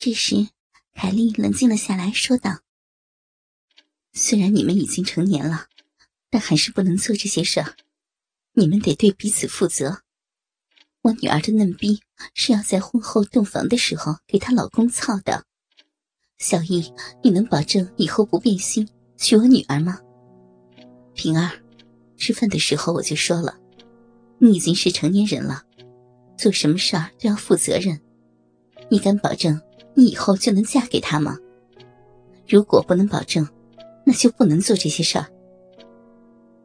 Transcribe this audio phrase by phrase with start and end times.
[0.00, 0.48] 这时，
[0.94, 2.60] 凯莉冷静了下来，说道
[4.14, 5.66] ：“虽然你们已经成年了，
[6.30, 7.74] 但还是不能做这些事儿。
[8.52, 10.02] 你们得对彼此负责。
[11.02, 12.00] 我女儿的嫩逼
[12.32, 15.44] 是要在婚后洞房的时候给她老公操的。
[16.38, 16.92] 小易，
[17.24, 19.98] 你能保证以后不变心娶我女儿吗？
[21.14, 21.60] 平儿，
[22.16, 23.58] 吃饭的时候我就说了，
[24.38, 25.64] 你已经是成年人了，
[26.36, 28.00] 做什么事儿都要负责任。
[28.88, 29.60] 你敢保证？”
[29.98, 31.36] 你以后就能嫁给他吗？
[32.46, 33.44] 如果不能保证，
[34.06, 35.26] 那就不能做这些事儿。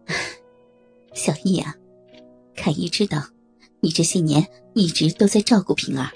[1.15, 1.75] 小易啊，
[2.55, 3.23] 凯姨知道
[3.79, 6.11] 你这些年一直都在照顾平儿，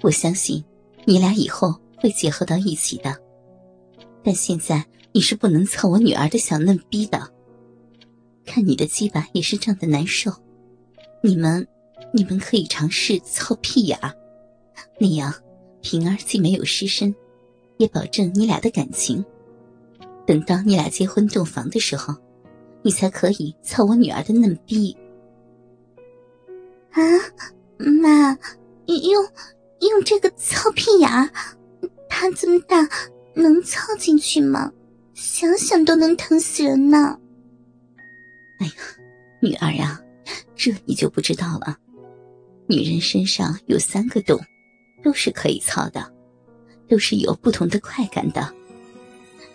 [0.00, 0.64] 我相信
[1.04, 3.16] 你俩以后会结合到一起的。
[4.24, 7.32] 但现在你是不能操我女儿的小嫩逼的，
[8.44, 10.32] 看你的鸡巴也是胀得难受。
[11.22, 11.64] 你们，
[12.12, 14.12] 你们可以尝试操屁眼儿，
[14.98, 15.32] 那样。
[15.80, 17.14] 平儿既没有失身，
[17.76, 19.24] 也保证你俩的感情。
[20.26, 22.14] 等到你俩结婚洞房的时候，
[22.82, 24.96] 你才可以操我女儿的嫩逼。
[26.90, 27.00] 啊，
[27.78, 28.38] 妈，
[28.86, 29.24] 用
[29.80, 31.30] 用这个操屁眼儿，
[32.08, 32.88] 它这么大，
[33.34, 34.72] 能操进去吗？
[35.14, 37.18] 想想都能疼死人呢。
[38.60, 38.72] 哎呀，
[39.40, 40.00] 女儿呀，
[40.54, 41.76] 这你就不知道了。
[42.66, 44.38] 女人身上有三个洞。
[45.08, 46.12] 都是可以操的，
[46.86, 48.54] 都是有不同的快感的。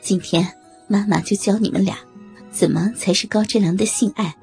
[0.02, 0.44] 今天
[0.88, 1.96] 妈妈就教你们俩，
[2.52, 4.36] 怎么才是高质量的性爱，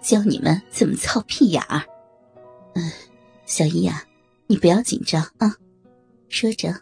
[0.00, 1.84] 教你们怎么操屁眼儿。
[2.76, 2.90] 嗯，
[3.44, 4.02] 小姨呀，
[4.46, 5.54] 你不要紧张啊。
[6.30, 6.74] 说着，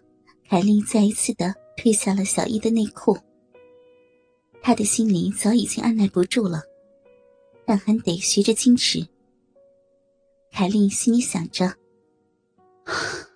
[0.48, 3.18] 凯莉再一次的褪下了小姨的内裤。
[4.62, 6.62] 她的心里早已经按耐不住了，
[7.66, 9.04] 但还得学着矜持。
[10.52, 11.74] 凯莉心里想着。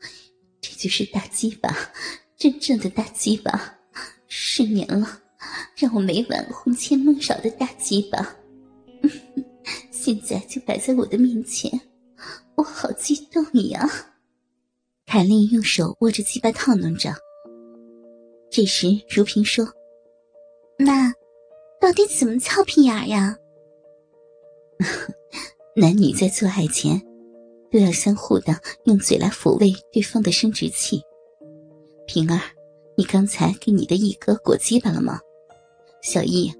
[0.81, 1.77] 就是大鸡巴，
[2.39, 3.79] 真正的大鸡巴，
[4.29, 5.21] 十年了，
[5.77, 8.35] 让我每晚魂牵梦绕的大鸡巴，
[9.93, 11.71] 现在就摆在我的面前，
[12.55, 13.87] 我好激动呀！
[15.05, 17.15] 凯莉用手握着鸡巴套弄着。
[18.51, 19.67] 这时，如萍说
[20.81, 21.13] ：“那，
[21.79, 23.37] 到底怎么操屁眼呀？”
[25.77, 27.10] 男女在做爱前。
[27.71, 31.03] 都要相互的用嘴来抚慰对方的生殖器。
[32.07, 32.41] 平儿，
[32.97, 35.21] 你刚才给你的一哥裹鸡巴了吗？
[36.03, 36.53] 小易，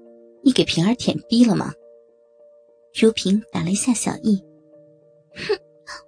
[0.43, 1.73] 你给平儿舔逼了吗？
[2.93, 4.43] 如萍打了一下小易，
[5.35, 5.57] 哼，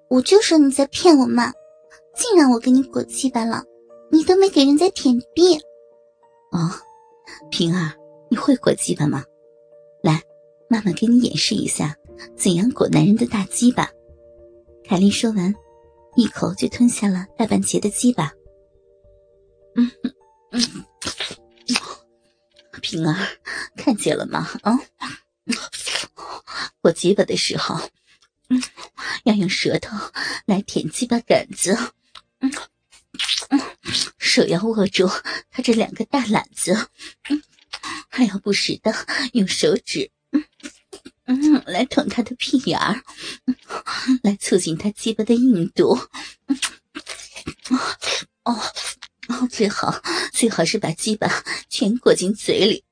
[0.10, 1.52] 我就说你在骗我嘛！
[2.16, 3.64] 竟然我给你裹鸡巴了，
[4.12, 5.58] 你都没给人家舔逼。
[6.52, 6.70] 哦，
[7.50, 7.94] 平儿，
[8.30, 9.24] 你会裹鸡巴吗？
[10.02, 10.22] 来，
[10.68, 11.98] 妈妈给你演示一下
[12.36, 13.90] 怎样裹男人的大鸡巴。
[14.86, 15.54] 凯莉说完，
[16.16, 18.32] 一口就吞下了大半截的鸡巴。
[19.76, 19.92] 嗯
[20.52, 20.86] 嗯，
[22.82, 23.16] 平儿，
[23.76, 24.48] 看见了吗？
[24.62, 24.78] 啊，
[26.82, 27.76] 我鸡巴的时候，
[28.50, 28.62] 嗯，
[29.24, 29.98] 要用舌头
[30.46, 31.76] 来舔鸡巴杆子，
[32.40, 32.52] 嗯
[33.50, 33.60] 嗯，
[34.18, 35.08] 手要握住
[35.50, 36.74] 他这两个大懒子，
[37.30, 37.42] 嗯，
[38.10, 38.94] 还要不时的
[39.32, 40.12] 用手指。
[40.32, 40.44] 嗯，
[41.66, 43.02] 来捅他的屁眼儿，
[44.22, 45.98] 来促进他鸡巴的硬度。
[48.44, 48.60] 哦
[49.30, 50.02] 哦，最好
[50.34, 52.84] 最好是把鸡巴全裹进嘴里，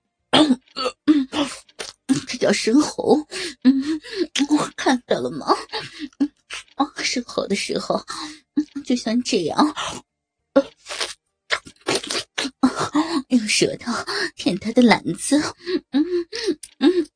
[2.25, 3.28] 这叫生喉。
[3.64, 4.02] 嗯，
[4.50, 5.46] 我看到了吗？
[6.78, 8.06] 哦，生喉的时候，
[8.86, 9.75] 就像这样，
[13.28, 13.91] 用舌头
[14.38, 15.38] 舔他的篮子。
[15.91, 16.06] 嗯
[16.79, 17.08] 嗯。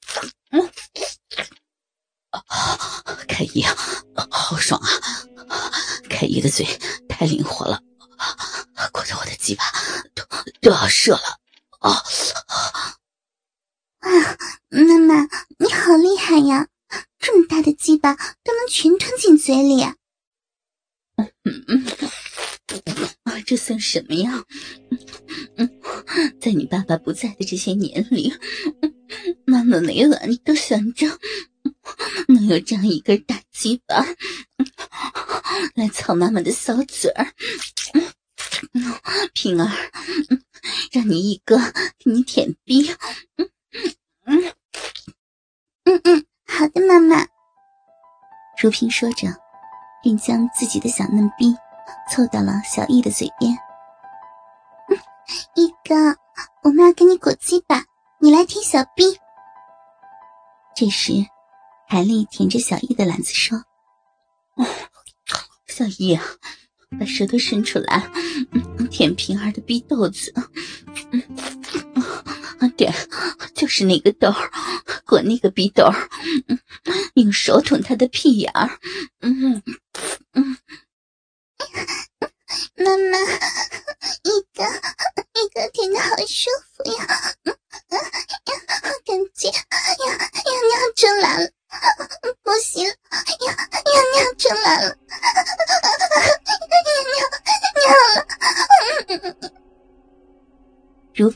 [3.56, 5.72] 凯伊啊，好爽啊！
[6.10, 6.66] 凯姨的嘴
[7.08, 7.80] 太灵活了，
[8.92, 9.64] 裹着我的鸡巴
[10.14, 10.24] 都
[10.62, 11.40] 都要射了
[11.80, 12.04] 啊！
[14.00, 14.10] 啊，
[14.70, 16.68] 妈妈，你好厉害呀！
[17.18, 19.84] 这么大的鸡巴都能全吞进嘴里。
[21.16, 21.32] 嗯
[21.68, 21.86] 嗯
[23.24, 24.44] 啊，这算什么呀？
[25.56, 25.70] 嗯，
[26.42, 28.34] 在你爸爸不在的这些年里，
[29.48, 31.08] 妈妈每晚都想着。
[32.28, 34.06] 能有这样一根大鸡巴，
[35.76, 37.28] 来操妈妈的骚嘴儿。
[39.34, 39.72] 平儿，
[40.92, 41.58] 让你一哥
[42.00, 42.90] 给你舔逼。
[43.38, 43.50] 嗯
[44.26, 44.54] 嗯
[45.84, 47.28] 嗯嗯，好的，妈妈。
[48.62, 49.28] 如萍说着，
[50.02, 51.54] 便将自己的小嫩逼
[52.10, 53.56] 凑到了小易的嘴边。
[55.56, 55.96] 一哥，
[56.64, 57.84] 我们要给你裹鸡巴，
[58.20, 59.20] 你来舔小逼。
[60.76, 61.14] 这时，
[61.96, 63.58] 海丽舔着小易的篮子说
[65.66, 66.20] ：“小易，
[67.00, 68.12] 把舌头伸出来，
[68.92, 70.34] 舔平儿的逼豆子。
[72.76, 72.92] 对，
[73.56, 74.52] 就是那个豆儿，
[75.06, 76.10] 裹那个逼豆儿，
[77.14, 78.78] 用手捅他的屁眼儿。
[79.22, 79.64] 嗯
[80.34, 80.58] 嗯，
[82.76, 83.18] 妈妈，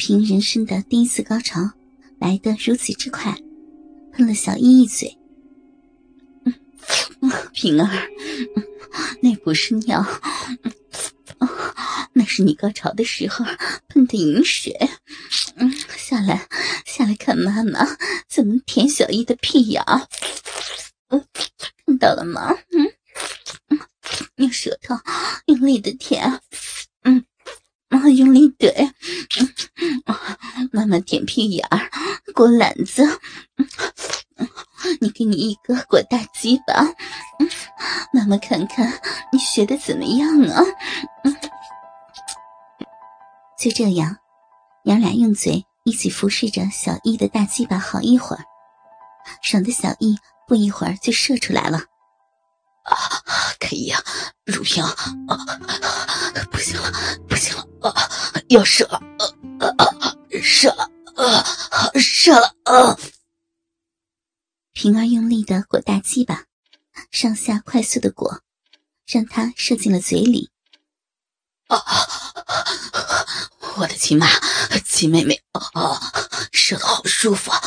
[0.10, 1.62] 如萍人生的第一次高潮
[2.20, 3.32] 来得如此之快，
[4.12, 5.16] 喷了小依一嘴。
[7.54, 8.10] 平儿，
[9.22, 10.04] 那不是尿，
[12.14, 13.46] 那是你高潮的时候
[13.88, 14.76] 喷的饮水。
[15.58, 16.48] 嗯，下来，
[16.88, 17.86] 下来看妈妈
[18.28, 19.84] 怎么舔小依的屁眼。
[21.10, 21.24] 嗯，
[21.86, 22.50] 看到了吗？
[22.72, 23.80] 嗯，
[24.38, 24.96] 用舌头
[25.46, 26.42] 用力的舔。
[27.04, 27.24] 嗯。
[27.90, 28.92] 妈用力怼，
[30.72, 31.90] 妈妈舔屁眼儿，
[32.36, 33.04] 裹篮子，
[35.02, 36.86] 你给你一个裹大鸡巴，
[38.14, 39.02] 妈妈看看
[39.32, 40.64] 你学的怎么样啊？
[43.58, 44.18] 就这样，
[44.84, 48.46] 娘俩用嘴一起服侍着小易的大鸡巴好一会儿，
[49.42, 50.16] 省得小易
[50.48, 51.80] 不一会儿就射出来了。
[52.84, 52.96] 啊，
[53.60, 54.00] 可以呀，
[54.46, 54.96] 如萍，啊，
[56.52, 56.92] 不行了，
[57.40, 57.96] 行了，啊，
[58.50, 59.02] 要射了，
[59.60, 63.00] 呃，呃，射了，呃，射了，呃。
[64.74, 66.46] 平儿用力的裹大鸡巴，
[67.12, 68.42] 上下快速的裹，
[69.08, 70.50] 让它射进了嘴里。
[71.68, 71.80] 啊，
[73.78, 74.28] 我的亲妈，
[74.86, 76.00] 亲妹妹，啊，
[76.52, 77.62] 射的好舒服啊！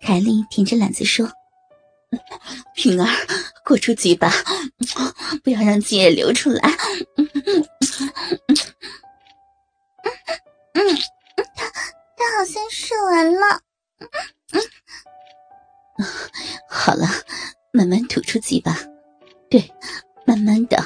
[0.00, 1.30] 凯莉舔着懒子说。
[2.74, 3.06] 平儿，
[3.64, 4.30] 裹出鸡巴，
[5.42, 6.60] 不要让精液流出来。
[7.16, 7.64] 嗯嗯
[10.74, 10.96] 嗯，
[11.54, 11.64] 他
[12.16, 13.62] 他好像射完了。
[14.52, 14.60] 嗯
[15.98, 16.06] 嗯
[16.68, 17.06] 好了，
[17.72, 18.76] 慢慢吐出鸡巴。
[19.48, 19.72] 对，
[20.26, 20.76] 慢慢的。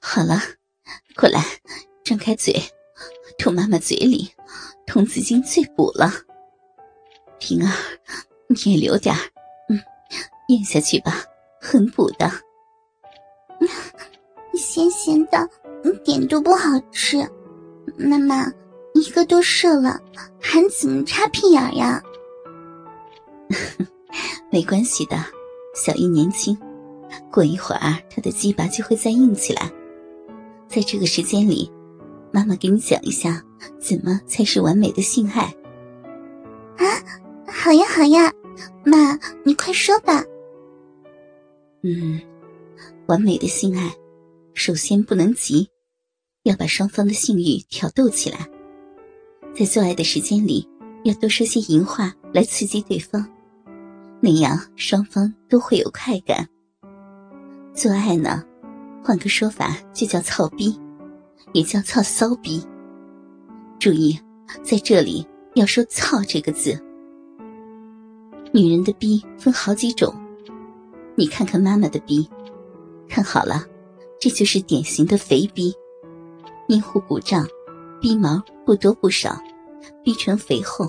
[0.00, 0.40] 好了，
[1.14, 1.44] 过来，
[2.04, 2.60] 张开嘴，
[3.38, 4.32] 吐妈妈嘴里，
[4.86, 6.12] 童子精最补了。
[7.38, 7.72] 平儿，
[8.48, 9.20] 你也留点儿。
[10.48, 11.24] 咽下去吧，
[11.68, 12.30] 很补的。
[14.54, 15.48] 咸咸的，
[15.82, 17.18] 一点都不好吃。
[17.98, 18.46] 妈妈，
[18.94, 20.00] 一个都射了，
[20.40, 22.00] 还怎么插屁眼呀？
[24.52, 25.16] 没关系的，
[25.74, 26.56] 小易年轻，
[27.32, 29.68] 过一会儿他的鸡巴就会再硬起来。
[30.68, 31.68] 在这个时间里，
[32.30, 33.42] 妈妈给你讲一下，
[33.80, 35.42] 怎么才是完美的性爱。
[36.76, 36.86] 啊，
[37.48, 38.32] 好呀好呀，
[38.84, 40.22] 妈，你快说吧。
[41.88, 42.20] 嗯，
[43.06, 43.94] 完美的性爱，
[44.54, 45.68] 首先不能急，
[46.42, 48.48] 要把双方的性欲挑逗起来。
[49.54, 50.68] 在做爱的时间里，
[51.04, 53.24] 要多说些淫话来刺激对方，
[54.20, 56.48] 那样双方都会有快感。
[57.72, 58.42] 做爱呢，
[59.04, 60.76] 换个说法就叫操逼，
[61.52, 62.60] 也叫操骚逼。
[63.78, 64.18] 注意，
[64.64, 66.76] 在这里要说“操”这个字。
[68.52, 70.12] 女人的逼分好几种。
[71.18, 72.28] 你看看妈妈的逼，
[73.08, 73.64] 看好了，
[74.20, 75.74] 这就是典型的肥逼，
[76.68, 77.46] 阴户鼓胀，
[78.00, 79.34] 逼毛不多不少，
[80.04, 80.86] 逼唇肥厚，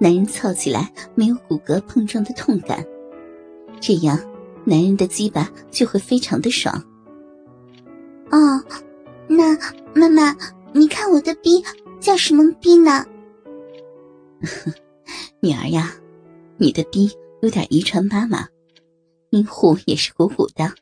[0.00, 2.82] 男人操起来没有骨骼碰撞的痛感，
[3.80, 4.18] 这样
[4.64, 6.74] 男人的鸡巴就会非常的爽。
[8.30, 8.64] 哦，
[9.26, 9.54] 那
[9.94, 10.34] 妈妈，
[10.72, 11.62] 你看我的逼
[12.00, 13.04] 叫什么逼呢？
[15.40, 15.92] 女儿呀，
[16.56, 17.10] 你的逼
[17.42, 18.48] 有点遗传妈妈。
[19.34, 20.76] 阴户也是鼓鼓的，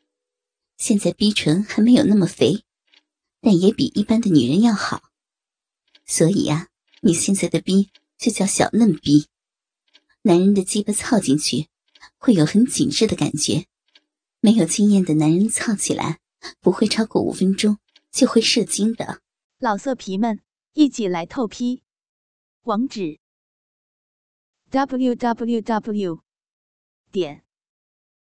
[0.77, 2.65] 现在逼唇还没有那么肥，
[3.41, 5.05] 但也比一般的女人要好，
[6.05, 6.69] 所以呀，
[7.01, 9.27] 你现在的逼就叫小嫩逼。
[10.21, 11.69] 男人的鸡巴操进去，
[12.19, 13.65] 会有很紧致的感觉，
[14.41, 16.21] 没有经验的男人操起来
[16.61, 17.79] 不会超过五分钟
[18.11, 19.23] 就会射精的。
[19.59, 20.41] 老色皮们，
[20.75, 21.83] 一起来透批，
[22.65, 23.19] 网址
[24.69, 26.21] ：w w w.
[27.11, 27.43] 点。